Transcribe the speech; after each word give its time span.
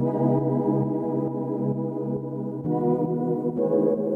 Thank 0.00 0.14
you. 3.58 4.09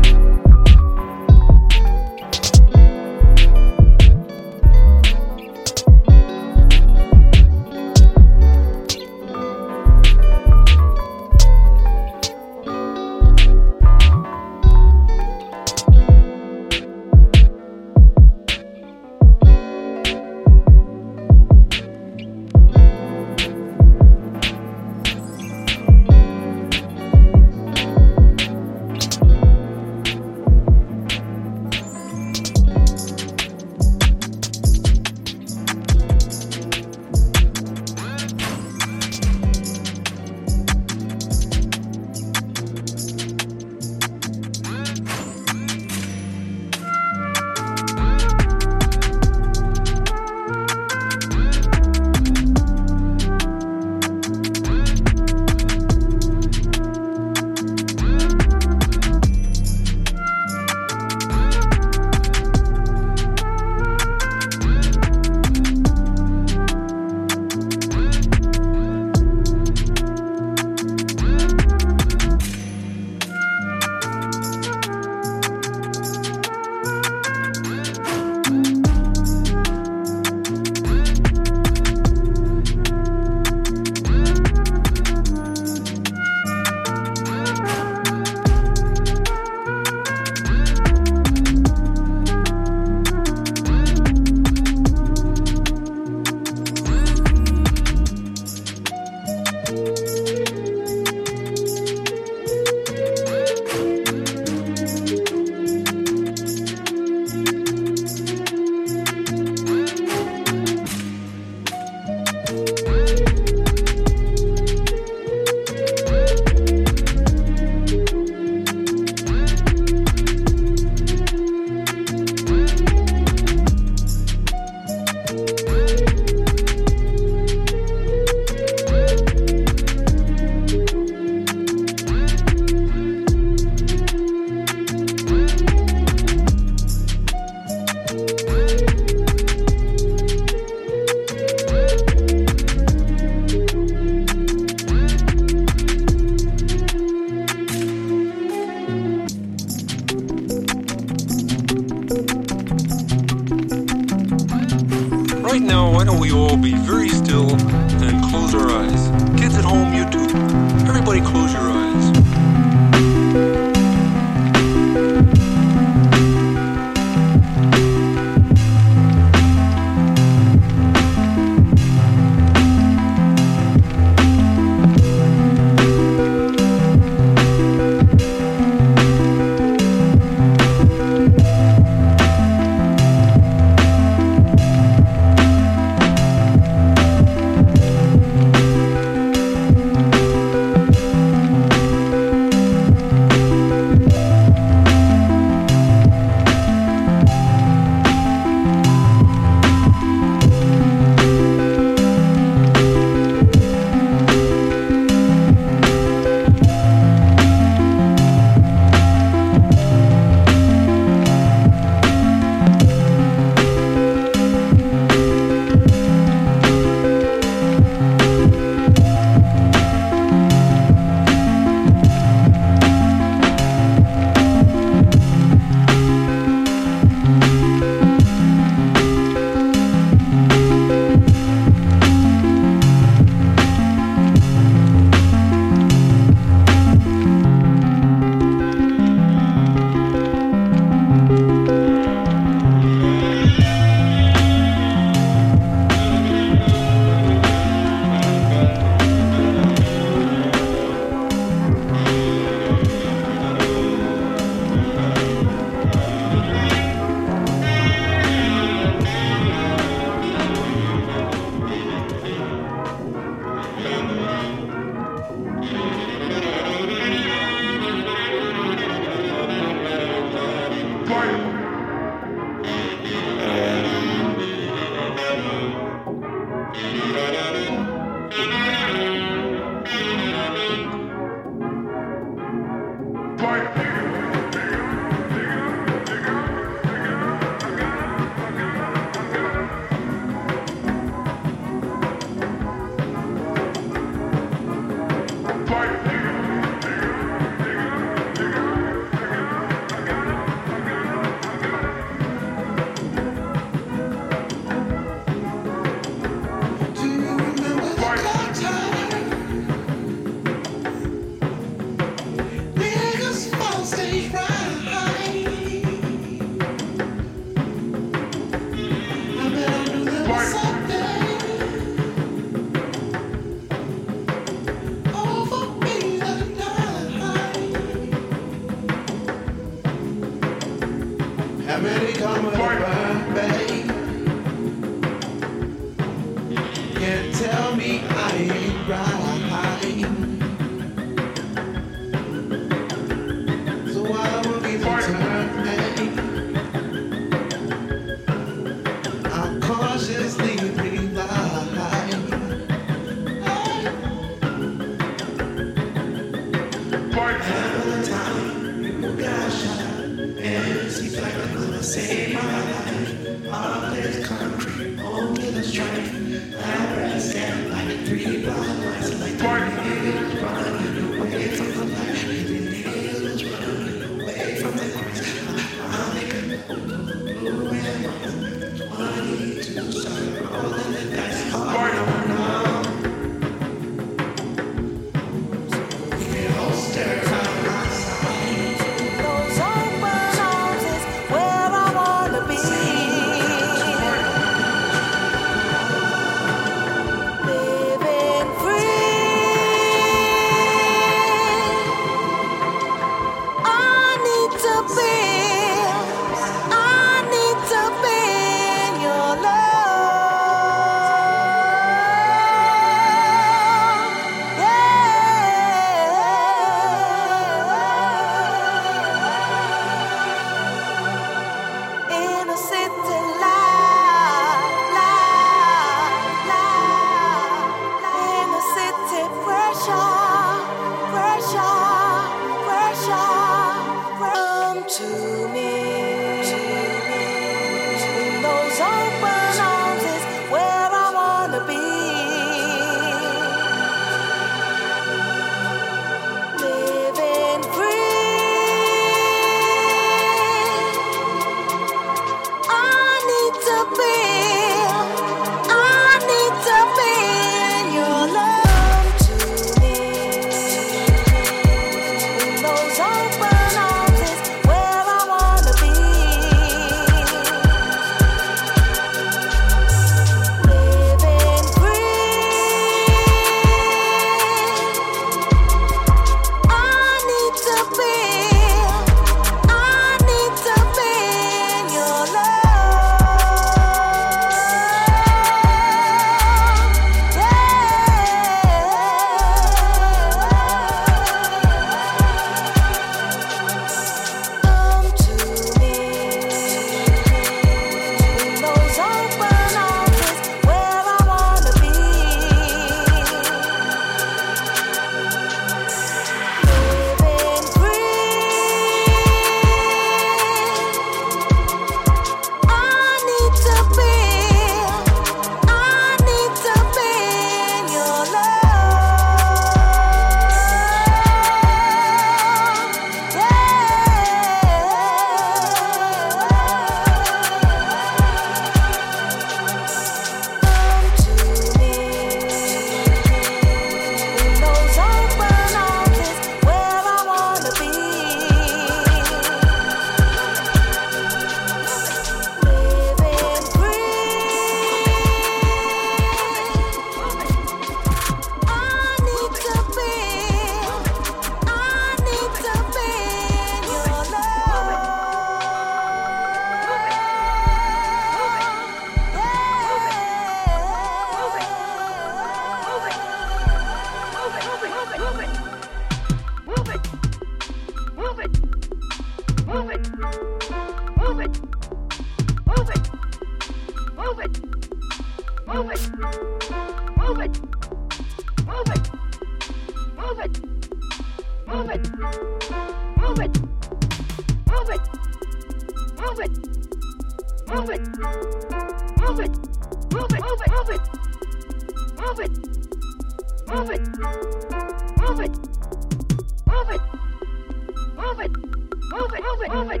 it, 598.40 598.56
move 598.56 599.32
it, 599.34 599.42
move 599.42 599.62
it, 599.62 599.70
move 599.72 599.90
it, 599.90 600.00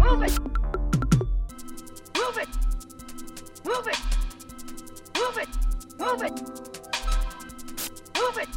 move 0.00 0.22
it, 0.22 0.38
move 2.14 2.38
it, 2.38 2.48
move 3.64 3.86
it, 3.88 3.98
move 5.18 5.38
it, 5.38 5.48
move 5.98 6.22
it, 6.22 6.32
move 8.18 8.38
it, 8.38 8.48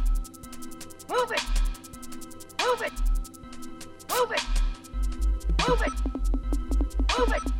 move 1.08 1.32
it, 1.32 1.42
move 2.58 2.82
it, 2.82 2.92
move 4.08 4.32
it, 4.32 4.42
move 5.66 5.82
it, 5.82 5.92
move 7.18 7.32
it. 7.32 7.55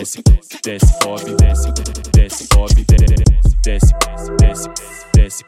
Desce, 0.00 0.22
desce, 0.64 0.86
sobe, 1.02 1.34
desce, 1.36 1.72
desce, 2.12 2.46
sobe, 2.46 2.84
desce, 2.88 3.14
desce, 3.62 3.94
desce, 4.38 4.70
desce, 5.12 5.44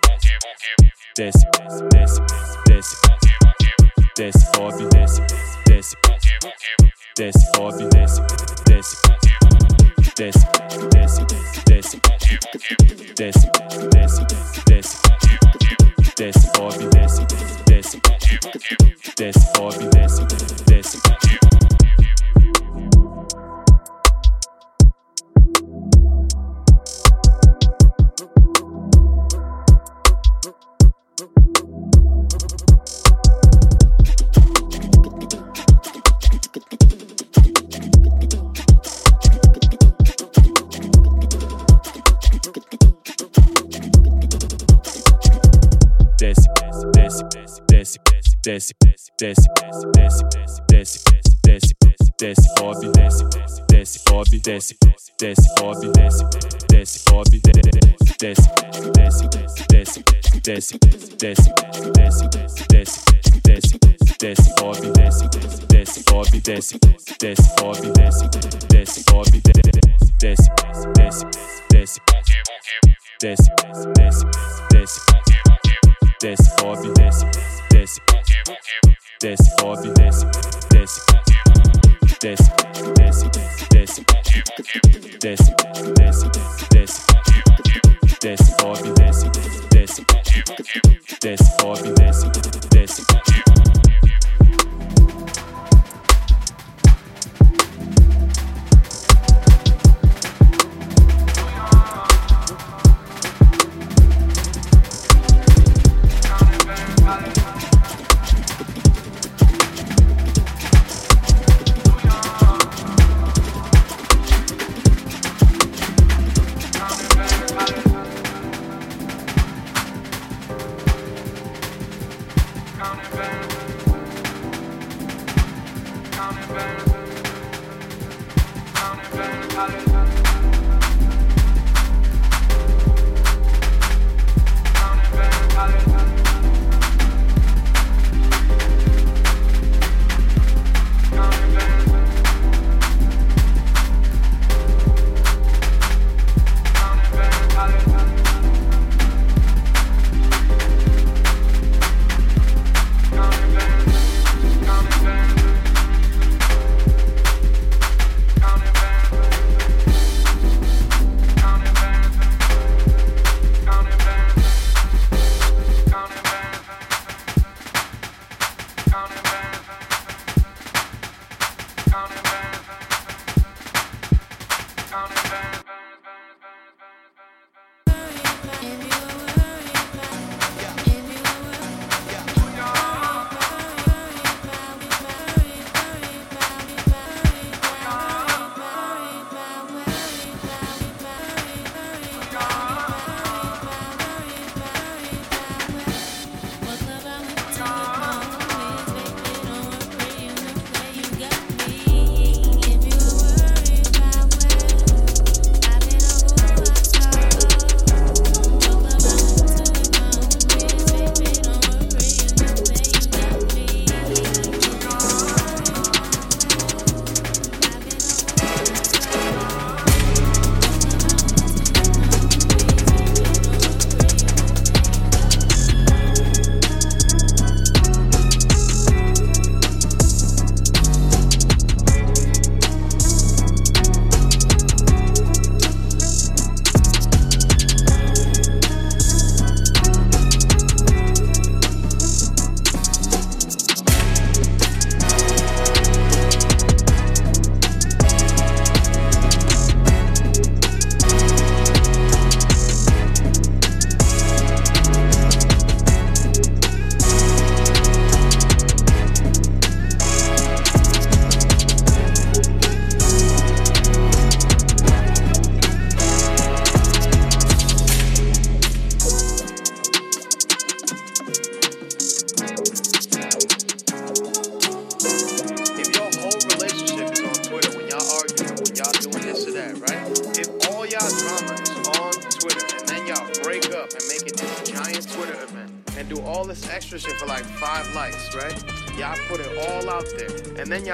desce, 1.17 1.47
desce, 2.67 2.97
desce, 4.15 4.41
sobe, 4.55 4.85
desce, 4.91 5.23
desce, 5.65 5.97
desce, 7.17 7.41
sobe, 7.55 7.85
desce, 7.89 8.23
desce, 8.67 8.97
desce, 10.19 10.47
desce, 10.91 11.25
desce, 11.65 12.01
desce, 13.17 13.49
desce, 13.89 14.27
desce, 14.67 14.99
desce, 16.17 16.41
sobe, 16.55 16.85
desce, 16.91 17.23
desce, 17.67 18.01
desce, 19.17 19.52
desce, 54.43 54.77
desce, 55.21 55.43
sobe, 55.59 55.89
desce, 55.95 56.25
desce, 56.69 56.99
sobe, 56.99 57.41
desce, 57.45 57.71
desce, 58.19 58.43
desce, 58.93 59.29
desce, 59.69 59.99
desce, 60.43 60.79
desce, 61.19 61.53
desce, 62.69 63.01
desce, 63.45 63.79
desce, 64.19 64.43
sobe, 64.59 64.91
desce, 64.91 65.29
desce, 65.69 66.03
sobe, 66.03 66.41
desce, 66.41 66.79
desce, 67.21 67.45
sobe, 67.59 67.91
desce, 67.93 68.29
desce, 68.69 69.03
sobe, 69.05 69.41
desce, 69.41 69.71
desce, 70.19 70.19
desce, 70.19 70.51
desce, 70.95 71.27
desce, 71.71 72.01
desce, 73.21 73.51
desce, 74.75 75.01
desce, 76.21 76.45
sobe, 76.59 76.89
desce, 76.99 77.27
desce, 77.71 78.01
desce, 79.21 79.45
sobe, 79.61 79.89
desce, 79.95 80.27
desce, 80.71 81.32
desce, 82.23 82.53
desce, 82.95 83.29
desce, 83.71 84.05
desce, 85.19 85.55
desce, 85.97 86.31
desce, 86.71 87.03
desce, 88.21 88.45
sobe, 88.61 88.93
desce, 88.95 89.31
desce, 89.71 90.05
desce, 91.21 91.45
sobe, 91.59 91.93
desce, 91.97 92.31
desce. 92.71 93.32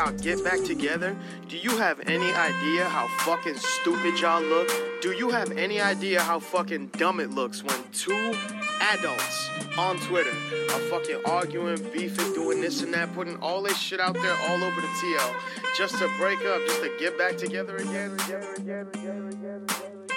y'all 0.08 0.18
get 0.18 0.42
back 0.44 0.62
together? 0.64 1.16
Do 1.48 1.56
you 1.56 1.70
have 1.70 2.00
any 2.06 2.32
idea 2.32 2.84
how 2.84 3.08
fucking 3.18 3.56
stupid 3.56 4.18
y'all 4.20 4.42
look? 4.42 4.68
Do 5.00 5.12
you 5.12 5.30
have 5.30 5.52
any 5.52 5.80
idea 5.80 6.20
how 6.20 6.38
fucking 6.40 6.88
dumb 6.98 7.20
it 7.20 7.30
looks 7.30 7.62
when 7.62 7.76
two 7.92 8.34
adults 8.80 9.50
on 9.76 9.98
Twitter 9.98 10.30
are 10.30 10.80
fucking 10.90 11.20
arguing, 11.26 11.76
beefing, 11.92 12.32
doing 12.32 12.60
this 12.60 12.82
and 12.82 12.92
that, 12.94 13.14
putting 13.14 13.36
all 13.38 13.62
this 13.62 13.78
shit 13.78 14.00
out 14.00 14.14
there 14.14 14.36
all 14.48 14.62
over 14.64 14.80
the 14.80 14.86
TL 14.86 15.34
just 15.76 15.98
to 15.98 16.08
break 16.18 16.38
up, 16.40 16.60
just 16.66 16.82
to 16.82 16.90
get 16.98 17.18
back 17.18 17.36
together 17.36 17.76
again, 17.76 18.12
again, 18.12 18.42
again, 18.56 18.88
again, 18.94 19.28
again, 19.28 19.66
again. 19.68 20.16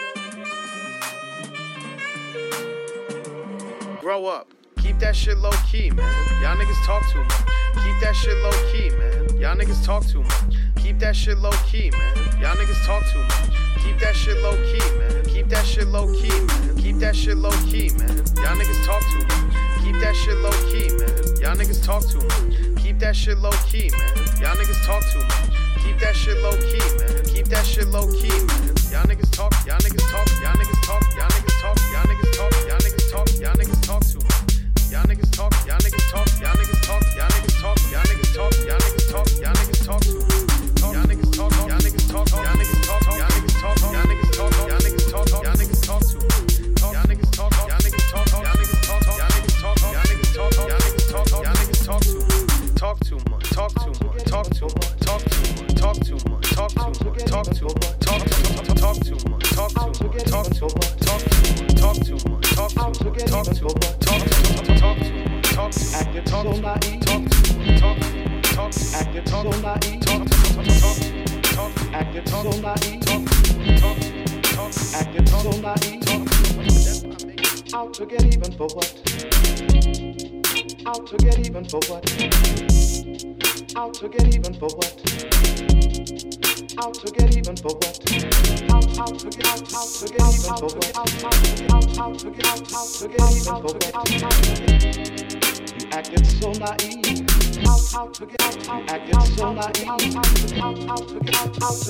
Grow 4.00 4.26
up. 4.26 4.48
Keep 4.82 5.00
that 5.00 5.16
shit 5.16 5.38
low 5.38 5.52
key, 5.70 5.92
man. 5.92 6.12
Y'all 6.42 6.58
niggas 6.58 6.86
talk 6.86 7.04
too 7.12 7.24
much. 7.24 7.46
Keep 7.84 8.00
that 8.02 8.16
shit 8.16 8.36
low 8.38 8.52
key, 8.72 8.90
man. 8.90 9.38
Y'all 9.40 9.56
niggas 9.56 9.86
talk 9.86 10.06
too 10.06 10.24
much. 10.24 10.56
Keep 10.78 11.00
that 11.00 11.16
shit 11.16 11.38
low 11.38 11.52
key, 11.68 11.92
man. 11.92 12.16
Y'all 12.42 12.56
niggas 12.56 12.84
talk 12.86 13.04
too 13.12 13.20
much. 13.20 13.84
Keep 13.84 14.00
that 14.00 14.16
shit 14.16 14.38
low 14.42 14.56
key, 14.66 14.98
man. 14.98 15.26
Keep 15.26 15.50
that 15.50 15.66
shit 15.66 15.88
low 15.88 16.12
key, 16.14 16.30
man. 16.30 16.78
Keep 16.78 16.98
that 16.98 17.16
shit 17.16 17.38
low 17.38 17.52
key, 17.70 17.90
man. 17.98 18.10
Y'all 18.42 18.58
niggas 18.58 18.86
talk 18.86 19.02
too 19.12 19.24
much. 19.30 19.84
Keep 19.84 19.96
that 20.02 20.16
shit 20.16 20.38
low 20.38 20.52
key, 20.72 20.90
man. 20.98 21.12
Y'all 21.42 21.56
niggas 21.56 21.86
talk 21.86 22.02
too 22.10 22.20
much. 22.20 22.82
Keep 22.84 23.00
that 23.00 23.16
shit 23.16 23.38
low 23.38 23.52
key, 23.70 23.90
man. 23.92 24.18
Y'all 24.42 24.56
niggas 24.58 24.86
talk 24.86 25.04
too 25.14 25.20
much. 25.20 25.84
Keep 25.84 26.00
that 26.00 26.16
shit 26.16 26.38
low 26.42 26.58
key, 26.58 26.82
man. 26.98 27.26
Keep 27.26 27.48
that 27.48 27.66
shit 27.66 27.88
low 27.88 28.08
key, 28.12 28.30
man. 28.46 28.71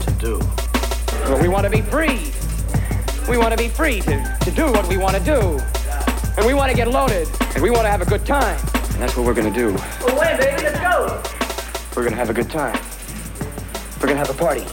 what 0.00 0.18
to 0.18 0.24
do. 0.24 0.38
Well, 1.24 1.40
we 1.40 1.48
want 1.48 1.64
to 1.64 1.70
be 1.70 1.82
free. 1.82 2.32
We 3.28 3.38
want 3.38 3.52
to 3.52 3.56
be 3.56 3.68
free 3.68 4.00
to, 4.00 4.38
to 4.40 4.50
do 4.50 4.66
what 4.72 4.88
we 4.88 4.96
want 4.96 5.16
to 5.16 5.22
do. 5.22 5.58
And 6.36 6.46
we 6.46 6.54
want 6.54 6.70
to 6.70 6.76
get 6.76 6.88
loaded. 6.88 7.28
And 7.54 7.62
we 7.62 7.70
want 7.70 7.82
to 7.82 7.90
have 7.90 8.02
a 8.02 8.06
good 8.06 8.24
time. 8.24 8.58
And 8.74 9.02
that's 9.02 9.16
what 9.16 9.26
we're 9.26 9.34
going 9.34 9.52
to 9.52 9.58
do. 9.58 9.74
Well, 10.04 10.18
wait, 10.18 10.38
baby, 10.38 10.62
let's 10.62 10.80
go. 10.80 11.22
We're 11.96 12.02
going 12.02 12.12
to 12.12 12.18
have 12.18 12.30
a 12.30 12.34
good 12.34 12.50
time. 12.50 12.78
We're 13.96 14.06
going 14.06 14.18
to 14.18 14.24
have 14.24 14.30
a 14.30 14.34
party. 14.34 14.64